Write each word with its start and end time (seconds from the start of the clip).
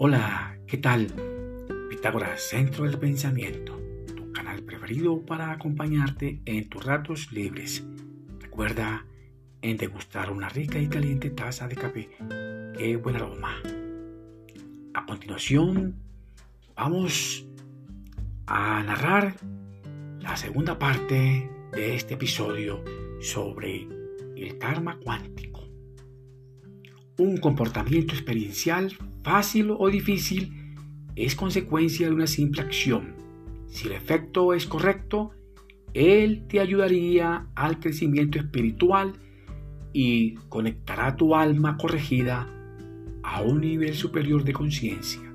Hola, 0.00 0.56
¿qué 0.68 0.76
tal? 0.76 1.08
Pitágoras, 1.90 2.40
Centro 2.40 2.84
del 2.84 3.00
Pensamiento, 3.00 3.80
tu 4.14 4.30
canal 4.30 4.62
preferido 4.62 5.26
para 5.26 5.50
acompañarte 5.50 6.40
en 6.44 6.68
tus 6.68 6.84
ratos 6.84 7.32
libres. 7.32 7.84
Recuerda 8.38 9.04
en 9.60 9.76
degustar 9.76 10.30
una 10.30 10.48
rica 10.50 10.78
y 10.78 10.86
caliente 10.86 11.30
taza 11.30 11.66
de 11.66 11.74
café. 11.74 12.10
¡Qué 12.78 12.96
buen 13.02 13.16
aroma! 13.16 13.60
A 14.94 15.04
continuación, 15.04 15.96
vamos 16.76 17.44
a 18.46 18.80
narrar 18.84 19.34
la 20.20 20.36
segunda 20.36 20.78
parte 20.78 21.50
de 21.72 21.96
este 21.96 22.14
episodio 22.14 22.84
sobre 23.20 23.88
el 24.36 24.58
karma 24.58 24.96
cuántico. 25.00 25.57
Un 27.18 27.38
comportamiento 27.38 28.14
experiencial 28.14 28.92
fácil 29.24 29.72
o 29.76 29.90
difícil 29.90 30.76
es 31.16 31.34
consecuencia 31.34 32.06
de 32.06 32.14
una 32.14 32.28
simple 32.28 32.62
acción. 32.62 33.16
Si 33.66 33.88
el 33.88 33.94
efecto 33.94 34.54
es 34.54 34.66
correcto, 34.66 35.32
él 35.94 36.44
te 36.48 36.60
ayudaría 36.60 37.48
al 37.56 37.80
crecimiento 37.80 38.38
espiritual 38.38 39.14
y 39.92 40.34
conectará 40.48 41.16
tu 41.16 41.34
alma 41.34 41.76
corregida 41.76 42.48
a 43.24 43.42
un 43.42 43.62
nivel 43.62 43.94
superior 43.94 44.44
de 44.44 44.52
conciencia. 44.52 45.28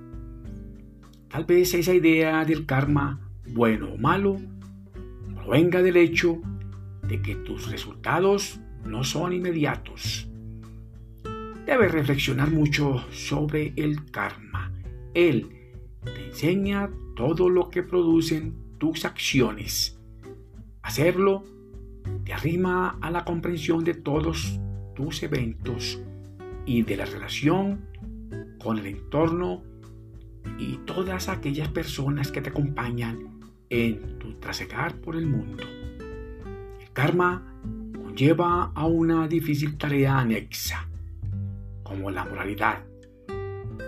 Tal 1.28 1.44
vez 1.44 1.74
esa 1.74 1.94
idea 1.94 2.46
del 2.46 2.66
karma, 2.66 3.30
bueno 3.46 3.92
o 3.92 3.98
malo, 3.98 4.38
provenga 5.36 5.82
del 5.82 5.98
hecho 5.98 6.42
de 7.06 7.22
que 7.22 7.36
tus 7.36 7.70
resultados 7.70 8.62
no 8.86 9.04
son 9.04 9.34
inmediatos 9.34 10.30
debes 11.66 11.92
reflexionar 11.92 12.52
mucho 12.52 13.04
sobre 13.12 13.74
el 13.76 14.12
karma. 14.12 14.72
Él 15.14 15.50
te 16.04 16.26
enseña 16.28 16.90
todo 17.16 17.50
lo 17.50 17.70
que 17.70 17.84
producen 17.84 18.56
tus 18.78 19.06
acciones. 19.06 20.00
Hacerlo 20.82 21.44
te 22.26 22.34
arrima 22.34 22.98
a 23.02 23.12
la 23.12 23.24
comprensión 23.24 23.84
de 23.84 23.94
todos 23.94 24.60
tus 24.96 25.24
eventos 25.24 26.02
y 26.66 26.84
de 26.84 26.98
la 26.98 27.06
relación 27.06 27.86
con 28.62 28.78
el 28.78 28.88
entorno 28.88 29.64
y 30.58 30.78
todas 30.86 31.30
aquellas 31.30 31.70
personas 31.70 32.32
que 32.32 32.42
te 32.42 32.50
acompañan 32.50 33.40
en 33.70 34.20
tu 34.20 34.34
trasegar 34.36 34.96
por 34.96 35.16
el 35.16 35.26
mundo. 35.26 35.64
El 36.82 36.92
karma 36.92 37.56
conlleva 37.96 38.72
a 38.76 38.86
una 38.86 39.28
difícil 39.28 39.78
tarea 39.78 40.20
anexa 40.20 40.90
como 41.84 42.12
la 42.12 42.26
moralidad, 42.26 42.86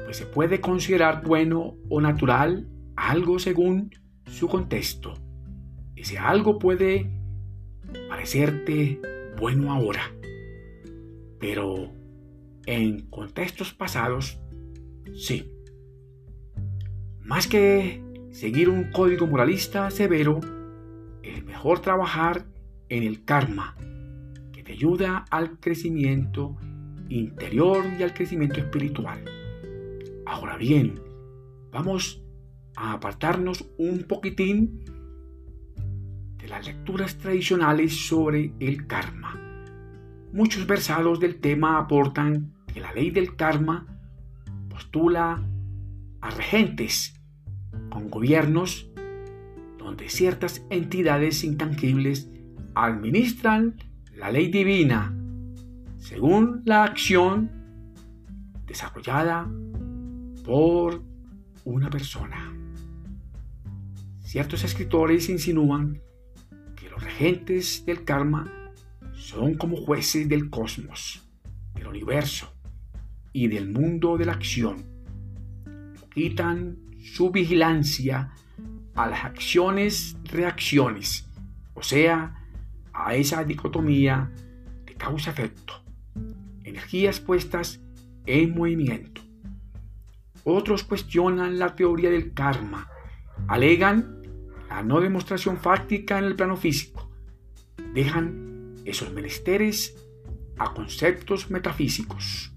pues 0.05 0.17
se 0.17 0.25
puede 0.25 0.61
considerar 0.61 1.23
bueno 1.23 1.75
o 1.89 2.01
natural 2.01 2.67
algo 2.95 3.39
según 3.39 3.91
su 4.25 4.47
contexto. 4.47 5.13
Ese 5.95 6.17
algo 6.17 6.59
puede 6.59 7.09
parecerte 8.09 8.99
bueno 9.37 9.71
ahora, 9.71 10.11
pero 11.39 11.91
en 12.65 13.01
contextos 13.07 13.73
pasados, 13.73 14.39
sí. 15.15 15.51
Más 17.21 17.47
que 17.47 18.03
seguir 18.31 18.69
un 18.69 18.91
código 18.91 19.27
moralista 19.27 19.89
severo, 19.89 20.39
es 21.23 21.43
mejor 21.43 21.79
trabajar 21.79 22.45
en 22.89 23.03
el 23.03 23.23
karma, 23.23 23.75
que 24.51 24.63
te 24.63 24.73
ayuda 24.73 25.25
al 25.31 25.59
crecimiento 25.59 26.57
interior 27.09 27.85
y 27.97 28.03
al 28.03 28.13
crecimiento 28.13 28.59
espiritual. 28.59 29.23
Ahora 30.25 30.57
bien, 30.57 30.99
vamos 31.71 32.23
a 32.75 32.93
apartarnos 32.93 33.65
un 33.77 34.03
poquitín 34.03 34.83
de 36.37 36.47
las 36.47 36.65
lecturas 36.65 37.17
tradicionales 37.17 38.07
sobre 38.07 38.53
el 38.59 38.87
karma. 38.87 39.39
Muchos 40.33 40.67
versados 40.67 41.19
del 41.19 41.39
tema 41.39 41.77
aportan 41.77 42.53
que 42.73 42.81
la 42.81 42.91
ley 42.93 43.11
del 43.11 43.35
karma 43.35 43.87
postula 44.69 45.41
a 46.21 46.29
regentes 46.31 47.13
con 47.89 48.09
gobiernos 48.09 48.89
donde 49.77 50.09
ciertas 50.09 50.65
entidades 50.69 51.43
intangibles 51.43 52.29
administran 52.73 53.75
la 54.15 54.31
ley 54.31 54.49
divina 54.49 55.13
según 56.05 56.61
la 56.65 56.83
acción 56.83 57.49
desarrollada 58.67 59.49
por 60.43 61.01
una 61.63 61.89
persona. 61.89 62.53
Ciertos 64.19 64.63
escritores 64.63 65.29
insinúan 65.29 65.99
que 66.75 66.91
los 66.91 67.03
regentes 67.03 67.83
del 67.87 68.03
karma 68.03 68.71
son 69.13 69.55
como 69.55 69.77
jueces 69.77 70.29
del 70.29 70.51
cosmos, 70.51 71.27
del 71.73 71.87
universo 71.87 72.53
y 73.33 73.47
del 73.47 73.71
mundo 73.71 74.15
de 74.15 74.25
la 74.25 74.33
acción. 74.33 74.85
Quitan 76.13 76.77
su 77.15 77.31
vigilancia 77.31 78.29
a 78.93 79.07
las 79.07 79.25
acciones-reacciones, 79.25 81.27
o 81.73 81.81
sea, 81.81 82.45
a 82.93 83.15
esa 83.15 83.43
dicotomía 83.43 84.31
de 84.85 84.93
causa-efecto 84.93 85.84
energías 86.75 87.21
puestas 87.21 87.79
en 88.25 88.53
movimiento. 88.53 89.21
Otros 90.43 90.83
cuestionan 90.83 91.57
la 91.57 91.73
teoría 91.73 92.09
del 92.09 92.33
karma, 92.33 92.89
alegan 93.47 94.21
la 94.67 94.83
no 94.83 94.99
demostración 94.99 95.57
fáctica 95.57 96.19
en 96.19 96.25
el 96.25 96.35
plano 96.35 96.57
físico, 96.57 97.09
dejan 97.93 98.75
esos 98.83 99.11
menesteres 99.13 99.95
a 100.57 100.73
conceptos 100.73 101.49
metafísicos. 101.49 102.51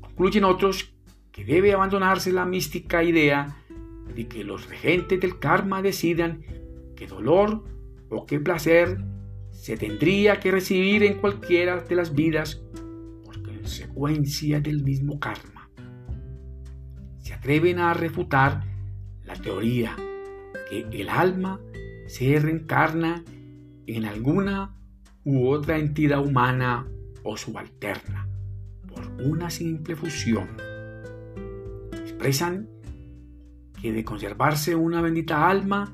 Concluyen 0.00 0.42
otros 0.42 0.92
que 1.30 1.44
debe 1.44 1.74
abandonarse 1.74 2.32
la 2.32 2.44
mística 2.44 3.04
idea 3.04 3.56
de 4.16 4.26
que 4.26 4.42
los 4.42 4.68
regentes 4.68 5.20
del 5.20 5.38
karma 5.38 5.80
decidan 5.80 6.42
qué 6.96 7.06
dolor 7.06 7.62
o 8.10 8.26
qué 8.26 8.40
placer 8.40 8.98
se 9.52 9.76
tendría 9.76 10.40
que 10.40 10.50
recibir 10.50 11.04
en 11.04 11.18
cualquiera 11.18 11.76
de 11.80 11.94
las 11.94 12.12
vidas 12.14 12.65
consecuencia 13.66 14.60
del 14.60 14.84
mismo 14.84 15.18
karma. 15.18 15.68
Se 17.18 17.34
atreven 17.34 17.80
a 17.80 17.94
refutar 17.94 18.62
la 19.24 19.34
teoría 19.34 19.96
que 20.70 20.86
el 20.92 21.08
alma 21.08 21.60
se 22.06 22.38
reencarna 22.38 23.24
en 23.88 24.04
alguna 24.04 24.76
u 25.24 25.48
otra 25.48 25.78
entidad 25.78 26.24
humana 26.24 26.86
o 27.24 27.36
subalterna 27.36 28.28
por 28.86 29.04
una 29.20 29.50
simple 29.50 29.96
fusión. 29.96 30.46
Expresan 31.92 32.68
que 33.82 33.92
de 33.92 34.04
conservarse 34.04 34.76
una 34.76 35.02
bendita 35.02 35.50
alma, 35.50 35.92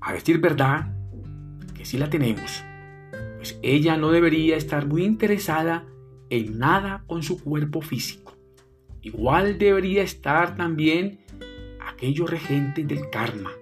a 0.00 0.12
decir 0.12 0.38
verdad, 0.40 0.94
que 1.74 1.84
sí 1.84 1.98
la 1.98 2.08
tenemos, 2.08 2.62
pues 3.36 3.58
ella 3.62 3.96
no 3.96 4.12
debería 4.12 4.56
estar 4.56 4.86
muy 4.86 5.04
interesada 5.04 5.84
en 6.30 6.58
nada 6.58 7.04
con 7.06 7.22
su 7.22 7.42
cuerpo 7.42 7.80
físico. 7.80 8.34
Igual 9.02 9.58
debería 9.58 10.02
estar 10.02 10.56
también 10.56 11.20
aquello 11.80 12.26
regente 12.26 12.84
del 12.84 13.10
karma, 13.10 13.52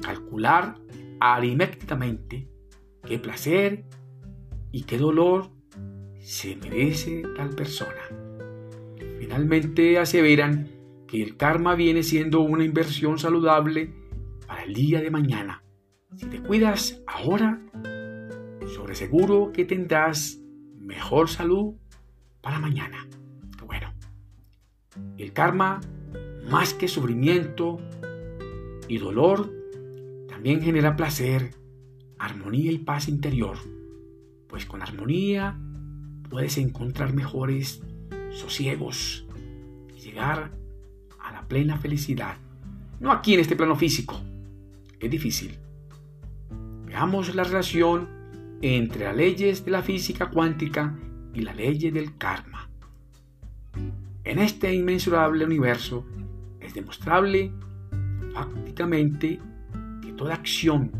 calcular 0.00 0.76
aritméticamente 1.20 2.48
qué 3.06 3.18
placer 3.18 3.84
y 4.70 4.82
qué 4.84 4.98
dolor 4.98 5.50
se 6.18 6.56
merece 6.56 7.22
tal 7.36 7.50
persona. 7.50 8.02
Finalmente 9.18 9.98
aseveran 9.98 10.68
que 11.06 11.22
el 11.22 11.36
karma 11.36 11.74
viene 11.74 12.02
siendo 12.02 12.40
una 12.40 12.64
inversión 12.64 13.18
saludable 13.18 13.92
para 14.46 14.64
el 14.64 14.74
día 14.74 15.00
de 15.00 15.10
mañana. 15.10 15.62
Si 16.16 16.26
te 16.26 16.42
cuidas 16.42 17.02
ahora, 17.06 17.60
sobre 18.74 18.94
seguro 18.94 19.52
que 19.52 19.64
tendrás 19.64 20.40
mejor 20.78 21.28
salud 21.28 21.74
para 22.42 22.58
mañana. 22.58 23.06
Bueno, 23.64 23.94
el 25.16 25.32
karma, 25.32 25.80
más 26.50 26.74
que 26.74 26.88
sufrimiento 26.88 27.80
y 28.88 28.98
dolor, 28.98 29.50
también 30.28 30.60
genera 30.60 30.96
placer, 30.96 31.54
armonía 32.18 32.72
y 32.72 32.78
paz 32.78 33.08
interior, 33.08 33.56
pues 34.48 34.66
con 34.66 34.82
armonía 34.82 35.58
puedes 36.28 36.58
encontrar 36.58 37.14
mejores 37.14 37.80
sosiegos 38.30 39.24
y 39.96 40.00
llegar 40.00 40.50
a 41.20 41.32
la 41.32 41.46
plena 41.46 41.78
felicidad. 41.78 42.36
No 43.00 43.12
aquí 43.12 43.34
en 43.34 43.40
este 43.40 43.56
plano 43.56 43.76
físico, 43.76 44.20
es 44.98 45.10
difícil. 45.10 45.56
Veamos 46.86 47.34
la 47.34 47.44
relación 47.44 48.08
entre 48.62 49.04
las 49.04 49.16
leyes 49.16 49.64
de 49.64 49.70
la 49.70 49.82
física 49.82 50.30
cuántica 50.30 50.96
y 51.34 51.42
la 51.42 51.54
ley 51.54 51.90
del 51.90 52.16
karma. 52.16 52.68
En 54.24 54.38
este 54.38 54.72
inmensurable 54.72 55.44
universo 55.44 56.06
es 56.60 56.74
demostrable 56.74 57.52
fácticamente 58.32 59.40
que 60.00 60.12
toda 60.12 60.34
acción 60.34 60.92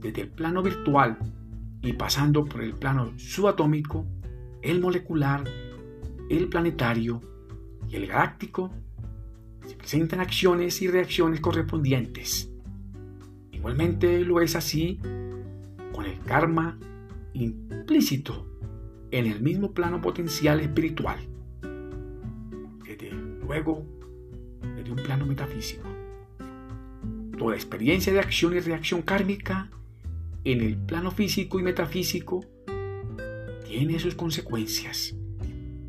desde 0.00 0.22
el 0.22 0.28
plano 0.28 0.62
virtual 0.62 1.18
y 1.82 1.92
pasando 1.92 2.44
por 2.44 2.62
el 2.62 2.74
plano 2.74 3.12
subatómico, 3.18 4.06
el 4.62 4.80
molecular, 4.80 5.44
el 6.30 6.48
planetario 6.48 7.20
y 7.88 7.96
el 7.96 8.06
galáctico, 8.06 8.70
se 9.66 9.76
presentan 9.76 10.20
acciones 10.20 10.80
y 10.82 10.88
reacciones 10.88 11.40
correspondientes. 11.40 12.50
Igualmente 13.50 14.20
lo 14.20 14.40
es 14.40 14.56
así 14.56 14.98
con 15.92 16.06
el 16.06 16.18
karma 16.20 16.78
implícito 17.34 18.51
en 19.12 19.26
el 19.26 19.40
mismo 19.40 19.72
plano 19.72 20.00
potencial 20.00 20.58
espiritual. 20.60 21.18
Desde 22.84 23.10
luego, 23.12 23.86
desde 24.74 24.90
un 24.90 24.96
plano 24.96 25.26
metafísico. 25.26 25.88
Toda 27.38 27.54
experiencia 27.54 28.12
de 28.12 28.20
acción 28.20 28.56
y 28.56 28.60
reacción 28.60 29.02
kármica 29.02 29.70
en 30.44 30.60
el 30.62 30.76
plano 30.76 31.10
físico 31.10 31.60
y 31.60 31.62
metafísico 31.62 32.44
tiene 33.66 33.98
sus 33.98 34.14
consecuencias, 34.14 35.14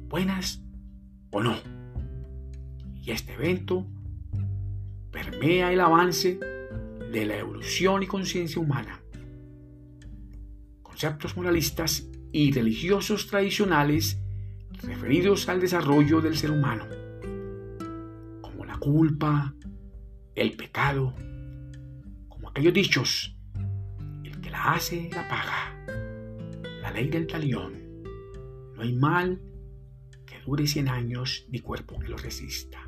buenas 0.10 0.62
o 1.31 1.42
no. 1.42 1.56
Y 3.02 3.12
este 3.12 3.34
evento 3.34 3.88
permea 5.12 5.72
el 5.72 5.80
avance 5.80 6.40
de 7.12 7.25
la 7.25 7.38
evolución 7.38 8.04
y 8.04 8.08
conciencia 8.08 8.62
humana. 8.62 9.02
Conceptos 10.81 11.38
moralistas 11.38 12.10
y 12.33 12.51
religiosos 12.51 13.27
tradicionales 13.27 14.19
referidos 14.81 15.47
al 15.47 15.62
desarrollo 15.62 16.19
del 16.19 16.35
ser 16.35 16.51
humano, 16.51 16.85
como 18.41 18.65
la 18.65 18.77
culpa, 18.77 19.56
el 20.35 20.57
pecado, 20.57 21.15
como 22.27 22.50
aquellos 22.50 22.74
dichos 22.74 23.33
la 24.53 24.74
hace, 24.74 25.09
la 25.09 25.27
paga. 25.27 25.75
La 26.83 26.91
ley 26.91 27.09
del 27.09 27.25
talión. 27.25 27.74
No 28.75 28.83
hay 28.83 28.94
mal 28.94 29.41
que 30.27 30.39
dure 30.45 30.68
cien 30.68 30.88
años 30.88 31.47
ni 31.50 31.59
cuerpo 31.59 31.97
que 31.97 32.09
lo 32.09 32.18
resista. 32.18 32.79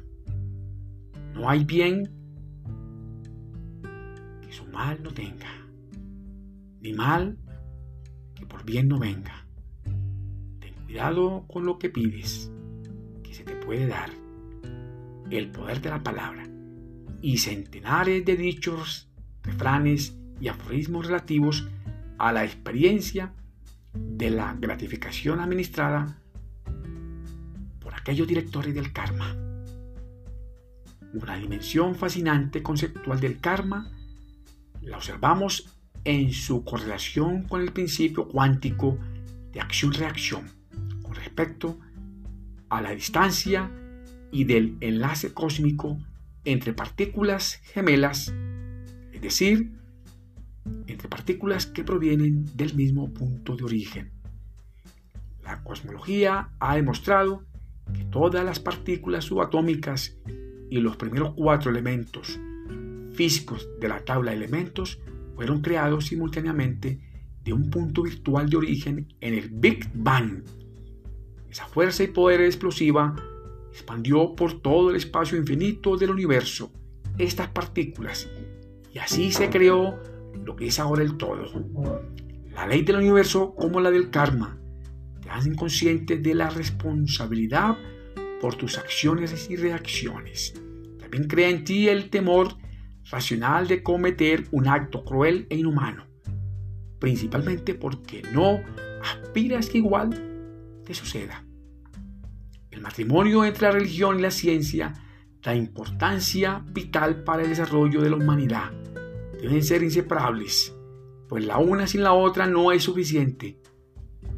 No 1.33 1.49
hay 1.49 1.65
bien 1.65 2.03
que 4.41 4.53
su 4.53 4.65
mal 4.65 5.01
no 5.01 5.11
tenga, 5.11 5.53
ni 6.81 6.93
mal 6.93 7.39
que 8.35 8.45
por 8.45 8.63
bien 8.65 8.87
no 8.87 8.99
venga. 8.99 9.45
Ten 10.59 10.73
cuidado 10.85 11.45
con 11.47 11.65
lo 11.65 11.79
que 11.79 11.89
pides, 11.89 12.51
que 13.23 13.33
se 13.33 13.43
te 13.43 13.55
puede 13.55 13.87
dar. 13.87 14.11
El 15.29 15.49
poder 15.49 15.81
de 15.81 15.89
la 15.89 16.03
palabra 16.03 16.47
y 17.21 17.39
centenares 17.39 18.23
de 18.23 18.35
dichos, 18.35 19.09
refranes 19.41 20.15
y 20.39 20.47
aforismos 20.47 21.07
relativos 21.07 21.67
a 22.17 22.31
la 22.31 22.45
experiencia 22.45 23.33
de 23.93 24.29
la 24.29 24.53
gratificación 24.59 25.39
administrada 25.39 26.19
por 27.79 27.95
aquellos 27.95 28.27
directores 28.27 28.75
del 28.75 28.91
karma. 28.93 29.35
Una 31.13 31.37
dimensión 31.37 31.95
fascinante 31.95 32.61
conceptual 32.61 33.19
del 33.19 33.39
karma 33.39 33.89
la 34.81 34.97
observamos 34.97 35.75
en 36.05 36.31
su 36.31 36.63
correlación 36.63 37.43
con 37.43 37.61
el 37.61 37.73
principio 37.73 38.27
cuántico 38.27 38.97
de 39.51 39.59
acción-reacción 39.59 40.49
con 41.01 41.15
respecto 41.15 41.79
a 42.69 42.81
la 42.81 42.91
distancia 42.91 43.71
y 44.31 44.43
del 44.43 44.77
enlace 44.81 45.33
cósmico 45.33 45.97
entre 46.45 46.73
partículas 46.73 47.55
gemelas, 47.63 48.33
es 49.11 49.21
decir, 49.21 49.71
entre 50.87 51.09
partículas 51.09 51.65
que 51.65 51.83
provienen 51.83 52.45
del 52.55 52.75
mismo 52.75 53.11
punto 53.13 53.55
de 53.55 53.63
origen. 53.63 54.11
La 55.43 55.63
cosmología 55.63 56.49
ha 56.59 56.75
demostrado 56.75 57.43
que 57.93 58.03
todas 58.05 58.43
las 58.45 58.59
partículas 58.59 59.25
subatómicas 59.25 60.17
y 60.69 60.79
los 60.79 60.97
primeros 60.97 61.33
cuatro 61.35 61.71
elementos 61.71 62.39
físicos 63.13 63.69
de 63.79 63.87
la 63.87 64.03
tabla 64.03 64.31
de 64.31 64.37
elementos 64.37 64.99
fueron 65.35 65.61
creados 65.61 66.07
simultáneamente 66.07 66.99
de 67.43 67.53
un 67.53 67.69
punto 67.69 68.01
virtual 68.01 68.49
de 68.49 68.57
origen 68.57 69.13
en 69.21 69.33
el 69.35 69.49
Big 69.49 69.89
Bang. 69.93 70.43
Esa 71.49 71.67
fuerza 71.67 72.03
y 72.03 72.07
poder 72.07 72.41
explosiva 72.41 73.15
expandió 73.71 74.35
por 74.35 74.61
todo 74.61 74.89
el 74.89 74.95
espacio 74.95 75.37
infinito 75.37 75.97
del 75.97 76.09
universo 76.09 76.71
estas 77.17 77.49
partículas 77.49 78.29
y 78.93 78.99
así 78.99 79.31
se 79.31 79.49
creó 79.49 79.99
lo 80.43 80.55
que 80.55 80.67
es 80.67 80.79
ahora 80.79 81.03
el 81.03 81.17
todo. 81.17 81.45
La 82.53 82.65
ley 82.65 82.81
del 82.83 82.97
universo 82.97 83.53
como 83.55 83.81
la 83.81 83.91
del 83.91 84.09
karma 84.09 84.57
te 85.21 85.29
hacen 85.29 85.55
consciente 85.55 86.17
de 86.17 86.33
la 86.33 86.49
responsabilidad 86.49 87.77
por 88.39 88.55
tus 88.55 88.77
acciones 88.77 89.49
y 89.49 89.57
reacciones. 89.57 90.53
También 90.99 91.27
crea 91.27 91.49
en 91.49 91.63
ti 91.65 91.89
el 91.89 92.09
temor 92.09 92.57
racional 93.09 93.67
de 93.67 93.83
cometer 93.83 94.45
un 94.51 94.67
acto 94.67 95.03
cruel 95.03 95.47
e 95.49 95.57
inhumano, 95.57 96.05
principalmente 96.99 97.75
porque 97.75 98.21
no 98.31 98.61
aspiras 99.03 99.69
que 99.69 99.77
igual 99.79 100.81
te 100.85 100.93
suceda. 100.93 101.45
El 102.71 102.81
matrimonio 102.81 103.45
entre 103.45 103.67
la 103.67 103.71
religión 103.71 104.19
y 104.19 104.21
la 104.21 104.31
ciencia 104.31 104.93
da 105.41 105.55
importancia 105.55 106.63
vital 106.71 107.23
para 107.23 107.43
el 107.43 107.49
desarrollo 107.49 108.01
de 108.01 108.09
la 108.09 108.15
humanidad 108.15 108.71
deben 109.39 109.63
ser 109.63 109.83
inseparables, 109.83 110.75
pues 111.29 111.45
la 111.45 111.57
una 111.57 111.87
sin 111.87 112.03
la 112.03 112.13
otra 112.13 112.47
no 112.47 112.71
es 112.71 112.83
suficiente. 112.83 113.59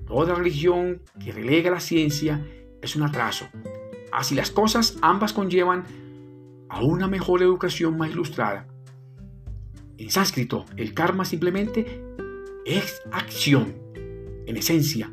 Toda 0.05 0.35
religión 0.35 1.01
que 1.23 1.31
relega 1.31 1.71
la 1.71 1.79
ciencia 1.79 2.45
es 2.81 2.95
un 2.95 3.03
atraso. 3.03 3.47
Así 4.11 4.35
las 4.35 4.51
cosas, 4.51 4.97
ambas 5.01 5.33
conllevan 5.33 5.83
a 6.69 6.83
una 6.83 7.07
mejor 7.07 7.41
educación 7.41 7.97
más 7.97 8.11
ilustrada. 8.11 8.67
En 9.97 10.11
sánscrito, 10.11 10.65
el 10.75 10.93
karma 10.93 11.25
simplemente 11.25 12.03
es 12.65 13.01
acción. 13.11 13.75
En 14.45 14.57
esencia, 14.57 15.11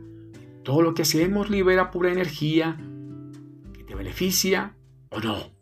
todo 0.62 0.82
lo 0.82 0.94
que 0.94 1.02
hacemos 1.02 1.50
libera 1.50 1.90
pura 1.90 2.12
energía 2.12 2.76
que 3.72 3.84
te 3.84 3.94
beneficia 3.94 4.76
o 5.10 5.20
no, 5.20 5.52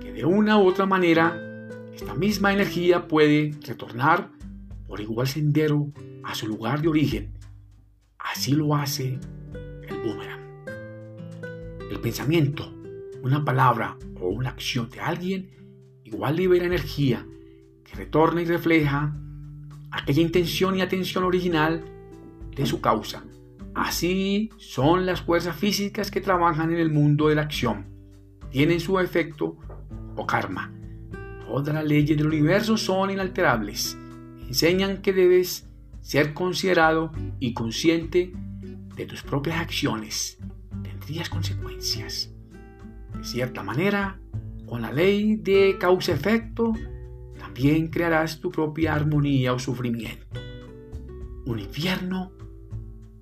que 0.00 0.12
de 0.12 0.24
una 0.24 0.58
u 0.58 0.66
otra 0.66 0.86
manera 0.86 1.68
esta 1.94 2.14
misma 2.14 2.52
energía 2.52 3.06
puede 3.08 3.52
retornar 3.66 4.30
por 4.86 5.00
igual 5.00 5.26
sendero 5.26 5.92
a 6.22 6.34
su 6.34 6.46
lugar 6.46 6.82
de 6.82 6.88
origen. 6.88 7.32
Así 8.18 8.52
lo 8.52 8.74
hace 8.74 9.18
el 9.88 9.98
boomerang. 10.02 10.40
El 11.90 12.00
pensamiento, 12.00 12.74
una 13.22 13.44
palabra 13.44 13.96
o 14.22 14.28
una 14.28 14.50
acción 14.50 14.88
de 14.90 15.00
alguien 15.00 15.50
igual 16.04 16.36
libera 16.36 16.64
energía 16.64 17.26
que 17.84 17.96
retorna 17.96 18.42
y 18.42 18.44
refleja 18.44 19.14
aquella 19.90 20.22
intención 20.22 20.76
y 20.76 20.80
atención 20.80 21.24
original 21.24 21.84
de 22.54 22.66
su 22.66 22.80
causa. 22.80 23.24
Así 23.74 24.50
son 24.58 25.06
las 25.06 25.22
fuerzas 25.22 25.56
físicas 25.56 26.10
que 26.10 26.20
trabajan 26.20 26.72
en 26.72 26.78
el 26.78 26.90
mundo 26.90 27.28
de 27.28 27.34
la 27.34 27.42
acción. 27.42 27.86
Tienen 28.50 28.80
su 28.80 28.98
efecto 28.98 29.56
o 30.16 30.26
karma 30.26 30.72
Todas 31.52 31.74
las 31.74 31.84
leyes 31.84 32.16
del 32.16 32.28
universo 32.28 32.78
son 32.78 33.10
inalterables. 33.10 33.98
Enseñan 34.48 35.02
que 35.02 35.12
debes 35.12 35.68
ser 36.00 36.32
considerado 36.32 37.12
y 37.40 37.52
consciente 37.52 38.32
de 38.96 39.04
tus 39.04 39.22
propias 39.22 39.60
acciones. 39.60 40.38
Tendrías 40.82 41.28
consecuencias. 41.28 42.31
De 43.22 43.28
cierta 43.28 43.62
manera, 43.62 44.18
con 44.66 44.82
la 44.82 44.90
ley 44.90 45.36
de 45.36 45.76
causa-efecto, 45.78 46.72
también 47.38 47.86
crearás 47.86 48.40
tu 48.40 48.50
propia 48.50 48.96
armonía 48.96 49.54
o 49.54 49.60
sufrimiento. 49.60 50.40
Un 51.46 51.60
infierno 51.60 52.32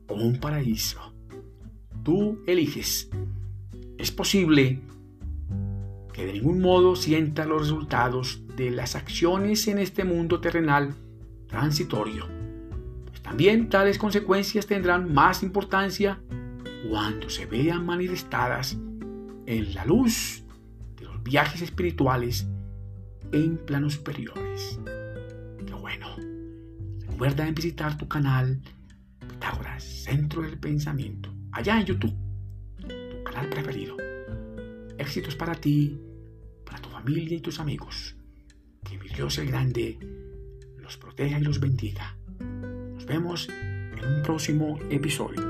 o 0.09 0.15
un 0.15 0.41
paraíso. 0.41 1.15
Tú 2.03 2.43
eliges. 2.47 3.11
Es 3.99 4.11
posible 4.11 4.81
que 6.15 6.25
de 6.25 6.33
ningún 6.33 6.63
modo 6.63 6.97
sienta 6.97 7.45
los 7.45 7.61
resultados 7.61 8.43
de 8.57 8.71
las 8.71 8.97
acciones 8.97 9.69
en 9.69 9.79
este 9.79 10.05
mundo 10.05 10.41
terrenal 10.41 10.95
transitorio. 11.47 12.27
Pues 13.05 13.21
también 13.21 13.69
tales 13.69 13.99
consecuencias 13.99 14.67
tendrán 14.67 15.13
más 15.13 15.43
importancia 15.43 16.23
cuando 16.89 17.29
se 17.29 17.45
vean 17.45 17.85
manifestadas 17.85 18.79
en 19.51 19.75
la 19.75 19.85
luz 19.85 20.45
de 20.97 21.07
los 21.07 21.21
viajes 21.25 21.61
espirituales 21.61 22.47
en 23.33 23.59
planos 23.59 23.95
superiores. 23.95 24.79
Qué 25.67 25.75
bueno. 25.75 26.07
Recuerda 27.09 27.51
visitar 27.51 27.99
tu 27.99 28.07
canal 28.07 28.61
Pitágoras, 29.29 29.83
Centro 29.83 30.43
del 30.43 30.59
Pensamiento, 30.59 31.35
allá 31.51 31.81
en 31.81 31.87
YouTube, 31.87 32.15
tu 32.79 33.25
canal 33.25 33.51
preferido 33.51 33.97
Éxitos 34.99 35.35
para 35.35 35.55
ti, 35.55 35.99
para 36.65 36.81
tu 36.81 36.89
familia 36.89 37.37
y 37.37 37.41
tus 37.41 37.59
amigos. 37.59 38.15
Que 38.85 38.99
mi 38.99 39.09
Dios 39.09 39.37
el 39.39 39.49
Grande 39.49 39.99
los 40.77 40.97
proteja 40.97 41.41
y 41.41 41.43
los 41.43 41.59
bendiga. 41.59 42.17
Nos 42.39 43.05
vemos 43.05 43.49
en 43.49 44.05
un 44.05 44.23
próximo 44.23 44.79
episodio. 44.91 45.50